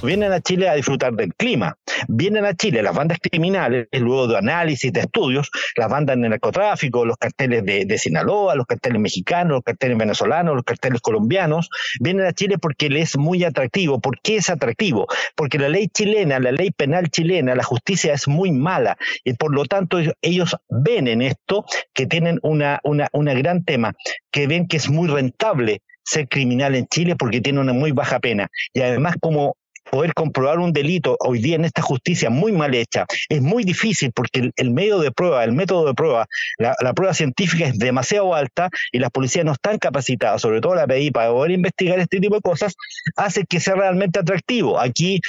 vienen 0.04 0.32
a 0.32 0.40
Chile 0.40 0.68
a 0.68 0.74
disfrutar 0.74 1.12
del 1.14 1.34
clima. 1.34 1.76
Vienen 2.08 2.44
a 2.44 2.54
Chile 2.54 2.82
las 2.82 2.94
bandas 2.94 3.18
criminales, 3.20 3.88
luego 3.92 4.26
de 4.26 4.38
análisis, 4.38 4.92
de 4.92 5.00
estudios, 5.00 5.50
las 5.76 5.88
bandas 5.88 6.16
de 6.20 6.28
narcotráfico, 6.28 7.04
los 7.04 7.16
carteles 7.16 7.64
de, 7.64 7.98
Sinaloa, 7.98 8.54
los 8.56 8.66
carteles 8.66 9.00
mexicanos, 9.00 9.52
los 9.52 9.62
carteles 9.62 9.96
venezolanos, 9.96 10.54
los 10.54 10.64
carteles 10.64 11.00
colombianos, 11.00 11.70
vienen 12.00 12.26
a 12.26 12.32
Chile 12.32 12.58
porque 12.58 12.90
les 12.90 13.04
es 13.04 13.16
muy 13.18 13.44
atractivo. 13.44 14.00
¿Por 14.00 14.18
qué 14.20 14.36
es 14.36 14.50
atractivo? 14.50 15.06
Porque 15.36 15.58
la 15.58 15.68
ley 15.68 15.88
chilena, 15.88 16.40
la 16.40 16.52
ley 16.52 16.70
penal 16.70 17.10
chilena, 17.10 17.54
la 17.54 17.62
justicia 17.62 18.14
es 18.14 18.26
muy 18.26 18.50
mala 18.50 18.96
y 19.24 19.34
por 19.34 19.54
lo 19.54 19.64
tanto 19.64 19.98
ellos 20.22 20.56
ven 20.68 21.06
en 21.06 21.22
esto 21.22 21.64
que 21.92 22.06
tienen 22.06 22.40
una, 22.42 22.80
una, 22.82 23.08
una 23.12 23.34
gran 23.34 23.64
tema, 23.64 23.92
que 24.30 24.46
ven 24.46 24.66
que 24.66 24.78
es 24.78 24.88
muy 24.88 25.08
rentable 25.08 25.82
ser 26.02 26.28
criminal 26.28 26.74
en 26.74 26.86
Chile 26.86 27.16
porque 27.16 27.40
tiene 27.40 27.60
una 27.60 27.72
muy 27.72 27.92
baja 27.92 28.20
pena. 28.20 28.48
Y 28.72 28.80
además 28.80 29.16
como 29.20 29.56
poder 29.90 30.14
comprobar 30.14 30.58
un 30.58 30.72
delito 30.72 31.16
hoy 31.20 31.40
día 31.40 31.56
en 31.56 31.64
esta 31.64 31.82
justicia 31.82 32.30
muy 32.30 32.52
mal 32.52 32.74
hecha. 32.74 33.06
Es 33.28 33.40
muy 33.40 33.64
difícil 33.64 34.12
porque 34.14 34.50
el, 34.56 34.70
medio 34.70 34.98
de 34.98 35.12
prueba, 35.12 35.44
el 35.44 35.52
método 35.52 35.86
de 35.86 35.94
prueba, 35.94 36.26
la, 36.58 36.92
prueba 36.94 37.14
científica 37.14 37.66
es 37.66 37.78
demasiado 37.78 38.34
alta 38.34 38.70
y 38.92 38.98
las 38.98 39.10
policías 39.10 39.44
no 39.44 39.52
están 39.52 39.78
capacitadas, 39.78 40.42
sobre 40.42 40.60
todo 40.60 40.74
la 40.74 40.86
PI, 40.86 41.10
para 41.10 41.30
poder 41.30 41.52
investigar 41.52 41.98
este 41.98 42.20
tipo 42.20 42.36
de 42.36 42.40
cosas, 42.40 42.74
hace 43.16 43.44
que 43.44 43.60
sea 43.60 43.74
realmente 43.74 44.18
atractivo. 44.18 44.78
Aquí 44.78 45.20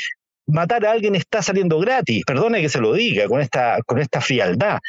matar 0.47 0.85
a 0.85 0.91
alguien 0.91 1.15
está 1.15 1.41
saliendo 1.41 1.79
gratis, 1.79 2.23
perdone 2.25 2.61
que 2.61 2.69
se 2.69 2.79
lo 2.79 2.93
diga 2.93 3.27
con 3.27 3.41
esta, 3.41 3.79
con 3.85 3.99
esta 3.99 4.21
frialdad 4.21 4.79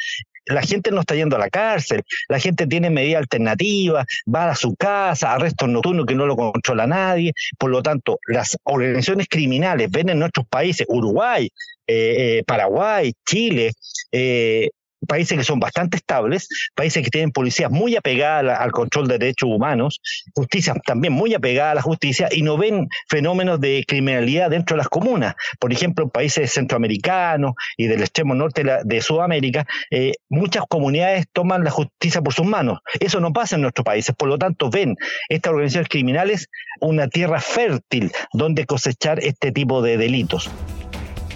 la 0.47 0.61
gente 0.61 0.91
no 0.91 1.01
está 1.01 1.15
yendo 1.15 1.35
a 1.35 1.39
la 1.39 1.49
cárcel, 1.49 2.03
la 2.29 2.39
gente 2.39 2.67
tiene 2.67 2.89
medidas 2.89 3.21
alternativas, 3.21 4.05
va 4.33 4.49
a 4.49 4.55
su 4.55 4.75
casa, 4.75 5.33
arrestos 5.33 5.69
nocturnos 5.69 6.05
que 6.05 6.15
no 6.15 6.25
lo 6.25 6.35
controla 6.35 6.87
nadie. 6.87 7.33
Por 7.57 7.71
lo 7.71 7.81
tanto, 7.81 8.19
las 8.27 8.57
organizaciones 8.63 9.27
criminales 9.29 9.89
ven 9.91 10.09
en 10.09 10.19
nuestros 10.19 10.47
países, 10.47 10.87
Uruguay, 10.89 11.49
eh, 11.87 12.39
eh, 12.39 12.43
Paraguay, 12.45 13.13
Chile, 13.25 13.71
eh, 14.11 14.69
países 15.05 15.37
que 15.37 15.43
son 15.43 15.59
bastante 15.59 15.97
estables, 15.97 16.47
países 16.75 17.03
que 17.03 17.09
tienen 17.09 17.31
policías 17.31 17.71
muy 17.71 17.95
apegadas 17.95 18.59
al 18.59 18.71
control 18.71 19.07
de 19.07 19.17
derechos 19.17 19.49
humanos, 19.49 19.99
justicia 20.33 20.73
también 20.85 21.13
muy 21.13 21.33
apegada 21.33 21.71
a 21.71 21.75
la 21.75 21.81
justicia 21.81 22.29
y 22.31 22.41
no 22.41 22.57
ven 22.57 22.87
fenómenos 23.09 23.59
de 23.59 23.83
criminalidad 23.87 24.49
dentro 24.49 24.75
de 24.75 24.79
las 24.79 24.89
comunas. 24.89 25.35
Por 25.59 25.71
ejemplo, 25.71 26.05
en 26.05 26.09
países 26.09 26.51
centroamericanos 26.53 27.53
y 27.77 27.87
del 27.87 28.01
extremo 28.01 28.33
norte 28.33 28.63
de, 28.83 29.01
Sudamérica, 29.01 29.65
eh, 29.91 30.13
muchas 30.29 30.63
comunidades 30.67 31.27
toman 31.31 31.63
la 31.63 31.71
justicia 31.71 32.21
por 32.21 32.33
sus 32.33 32.45
manos. 32.45 32.79
Eso 32.99 33.19
no 33.19 33.31
pasa 33.31 33.55
en 33.55 33.61
nuestros 33.61 33.85
países, 33.85 34.15
por 34.15 34.27
lo 34.27 34.37
tanto 34.37 34.69
ven 34.69 34.95
estas 35.29 35.51
organizaciones 35.51 35.89
criminales 35.89 36.49
una 36.81 37.07
tierra 37.07 37.39
fértil 37.39 38.11
donde 38.33 38.65
cosechar 38.65 39.19
este 39.19 39.51
tipo 39.51 39.81
de 39.81 39.97
delitos. 39.97 40.49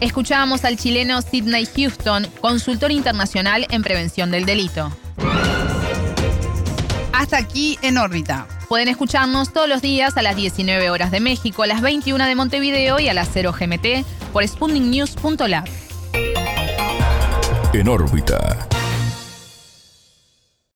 Escuchábamos 0.01 0.65
al 0.65 0.77
chileno 0.77 1.21
Sidney 1.21 1.67
Houston, 1.75 2.27
consultor 2.41 2.91
internacional 2.91 3.67
en 3.69 3.83
prevención 3.83 4.31
del 4.31 4.45
delito. 4.47 4.91
Hasta 7.13 7.37
aquí 7.37 7.77
en 7.83 7.99
órbita. 7.99 8.47
Pueden 8.67 8.87
escucharnos 8.87 9.53
todos 9.53 9.69
los 9.69 9.83
días 9.83 10.17
a 10.17 10.23
las 10.23 10.35
19 10.35 10.89
horas 10.89 11.11
de 11.11 11.19
México, 11.19 11.61
a 11.61 11.67
las 11.67 11.81
21 11.81 12.25
de 12.25 12.33
Montevideo 12.33 12.99
y 12.99 13.09
a 13.09 13.13
las 13.13 13.29
0 13.31 13.53
GMT 13.53 14.03
por 14.33 14.47
spundingnews.lab. 14.47 15.65
En 17.73 17.87
órbita. 17.87 18.67